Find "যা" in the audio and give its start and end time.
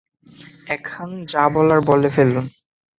1.27-1.43